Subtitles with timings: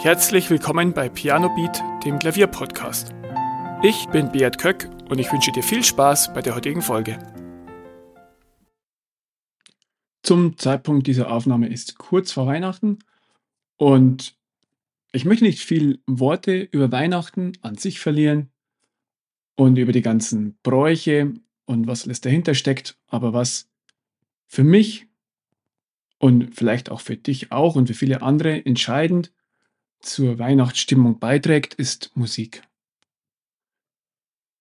[0.00, 3.12] Herzlich willkommen bei Piano Beat, dem Klavierpodcast.
[3.82, 7.18] Ich bin Beat Köck und ich wünsche dir viel Spaß bei der heutigen Folge.
[10.22, 13.00] Zum Zeitpunkt dieser Aufnahme ist kurz vor Weihnachten
[13.76, 14.38] und
[15.10, 18.52] ich möchte nicht viel Worte über Weihnachten an sich verlieren
[19.56, 23.68] und über die ganzen Bräuche und was alles dahinter steckt, aber was
[24.46, 25.08] für mich
[26.18, 29.32] und vielleicht auch für dich auch und für viele andere entscheidend
[30.00, 32.62] zur Weihnachtsstimmung beiträgt, ist Musik.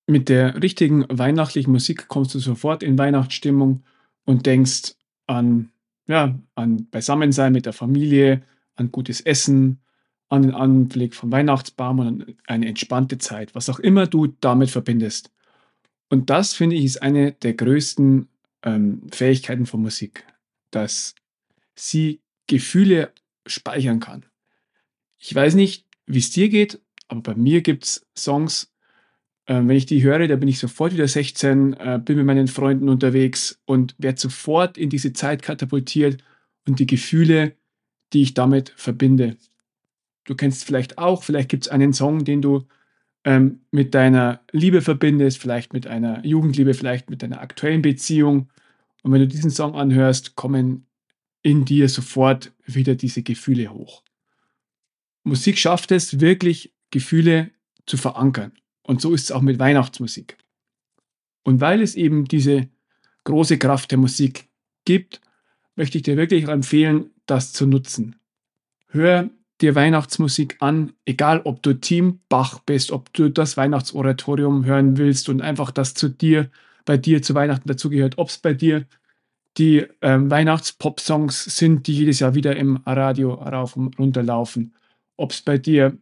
[0.08, 3.84] Mit der richtigen weihnachtlichen Musik kommst du sofort in Weihnachtsstimmung
[4.26, 4.96] und denkst
[5.28, 5.70] an,
[6.08, 8.44] ja, an Beisammensein mit der Familie,
[8.76, 9.82] an gutes Essen,
[10.30, 14.70] an den Anblick vom Weihnachtsbaum und an eine entspannte Zeit, was auch immer du damit
[14.70, 15.32] verbindest.
[16.10, 18.30] Und das, finde ich, ist eine der größten
[18.64, 20.26] ähm, Fähigkeiten von Musik,
[20.72, 21.16] dass
[21.76, 23.12] sie Gefühle
[23.46, 24.26] speichern kann.
[25.20, 28.72] Ich weiß nicht, wie es dir geht, aber bei mir gibt es Songs,
[29.46, 32.48] äh, wenn ich die höre, da bin ich sofort wieder 16, äh, bin mit meinen
[32.48, 36.24] Freunden unterwegs und werde sofort in diese Zeit katapultiert
[36.68, 37.56] und die Gefühle,
[38.14, 39.38] die ich damit verbinde.
[40.26, 42.68] Du kennst vielleicht auch, vielleicht gibt es einen Song, den du
[43.24, 48.50] ähm, mit deiner Liebe verbindest, vielleicht mit einer Jugendliebe, vielleicht mit deiner aktuellen Beziehung.
[49.04, 50.86] Und wenn du diesen Song anhörst, kommen
[51.42, 54.04] in dir sofort wieder diese Gefühle hoch.
[55.28, 57.52] Musik schafft es wirklich, Gefühle
[57.86, 58.54] zu verankern.
[58.82, 60.38] Und so ist es auch mit Weihnachtsmusik.
[61.44, 62.70] Und weil es eben diese
[63.26, 64.48] große Kraft der Musik
[64.86, 65.20] gibt,
[65.76, 68.16] möchte ich dir wirklich empfehlen, das zu nutzen.
[68.88, 74.98] Hör dir Weihnachtsmusik an, egal ob du Team Bach bist, ob du das Weihnachtsoratorium hören
[74.98, 76.50] willst und einfach das zu dir,
[76.86, 78.86] bei dir zu Weihnachten dazugehört, ob es bei dir
[79.58, 84.74] die ähm, Weihnachtspop-Songs sind, die jedes Jahr wieder im Radio rauf und runter laufen
[85.18, 85.98] ob es bei dir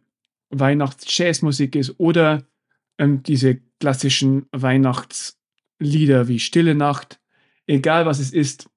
[0.50, 2.44] Weihnachts-Jazzmusik ist oder
[2.98, 7.20] ähm, diese klassischen Weihnachtslieder wie Stille Nacht,
[7.66, 8.70] egal was es ist,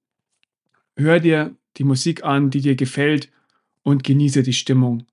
[0.95, 3.31] hör dir die Musik an, die dir gefällt
[3.83, 5.05] und genieße die Stimmung.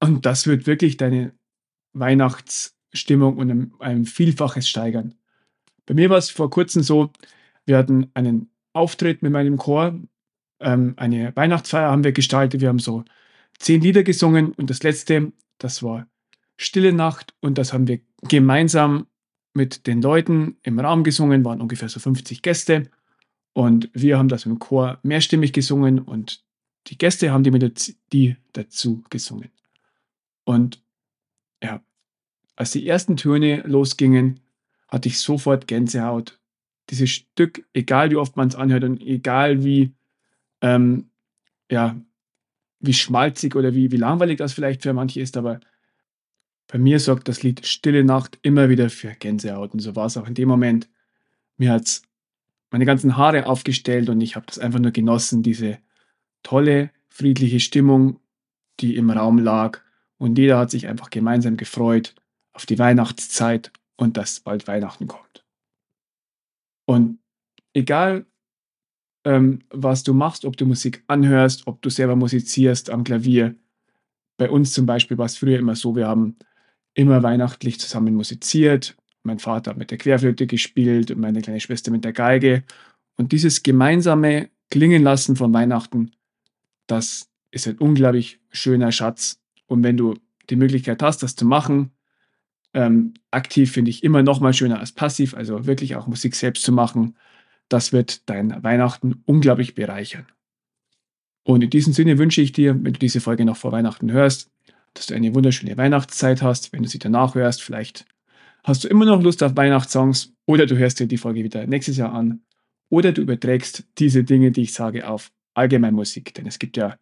[0.00, 1.32] Und das wird wirklich deine
[1.92, 5.14] Weihnachtsstimmung um ein Vielfaches steigern.
[5.86, 7.10] Bei mir war es vor kurzem so,
[7.66, 9.98] wir hatten einen Auftritt mit meinem Chor,
[10.60, 13.04] ähm, eine Weihnachtsfeier haben wir gestaltet, wir haben so
[13.58, 16.06] zehn Lieder gesungen und das letzte, das war
[16.56, 19.06] Stille Nacht und das haben wir gemeinsam
[19.54, 22.90] mit den Leuten im Raum gesungen, waren ungefähr so 50 Gäste
[23.52, 26.44] und wir haben das im Chor mehrstimmig gesungen und
[26.88, 29.50] die Gäste haben die Melodie dazu gesungen.
[30.44, 30.82] Und
[31.62, 31.82] ja,
[32.56, 34.40] als die ersten Töne losgingen,
[34.88, 36.38] hatte ich sofort Gänsehaut.
[36.90, 39.94] Dieses Stück, egal wie oft man es anhört und egal wie
[40.60, 41.10] ähm,
[41.70, 41.96] ja,
[42.86, 45.60] wie schmalzig oder wie, wie langweilig das vielleicht für manche ist, aber
[46.66, 49.74] bei mir sorgt das Lied Stille Nacht immer wieder für Gänsehaut.
[49.74, 50.88] Und so war es auch in dem Moment.
[51.56, 52.02] Mir hat es
[52.70, 55.78] meine ganzen Haare aufgestellt und ich habe das einfach nur genossen, diese
[56.42, 58.18] tolle, friedliche Stimmung,
[58.80, 59.80] die im Raum lag.
[60.18, 62.14] Und jeder hat sich einfach gemeinsam gefreut
[62.52, 65.44] auf die Weihnachtszeit und dass bald Weihnachten kommt.
[66.86, 67.18] Und
[67.72, 68.26] egal,
[69.24, 73.54] ähm, was du machst, ob du Musik anhörst, ob du selber musizierst am Klavier.
[74.36, 76.36] Bei uns zum Beispiel war es früher immer so, wir haben
[76.94, 78.96] immer weihnachtlich zusammen musiziert.
[79.22, 82.64] Mein Vater hat mit der Querflöte gespielt und meine kleine Schwester mit der Geige.
[83.16, 86.12] Und dieses gemeinsame Klingen lassen von Weihnachten,
[86.86, 89.40] das ist ein unglaublich schöner Schatz.
[89.66, 90.14] Und wenn du
[90.50, 91.92] die Möglichkeit hast, das zu machen,
[92.74, 96.64] ähm, aktiv finde ich immer noch mal schöner als passiv, also wirklich auch Musik selbst
[96.64, 97.16] zu machen,
[97.68, 100.26] das wird dein Weihnachten unglaublich bereichern.
[101.44, 104.50] Und in diesem Sinne wünsche ich dir, wenn du diese Folge noch vor Weihnachten hörst,
[104.94, 106.72] dass du eine wunderschöne Weihnachtszeit hast.
[106.72, 108.06] Wenn du sie danach hörst, vielleicht
[108.62, 111.96] hast du immer noch Lust auf Weihnachtssongs oder du hörst dir die Folge wieder nächstes
[111.96, 112.40] Jahr an
[112.88, 116.32] oder du überträgst diese Dinge, die ich sage, auf Allgemeinmusik.
[116.34, 116.96] Denn es gibt ja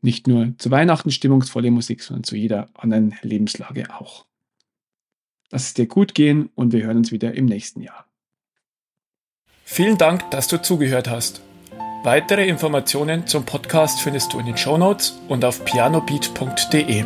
[0.00, 4.26] nicht nur zu Weihnachten stimmungsvolle Musik, sondern zu jeder anderen Lebenslage auch.
[5.50, 8.07] Lass es dir gut gehen und wir hören uns wieder im nächsten Jahr.
[9.70, 11.42] Vielen Dank, dass du zugehört hast.
[12.02, 17.04] Weitere Informationen zum Podcast findest du in den Show Notes und auf pianobeat.de.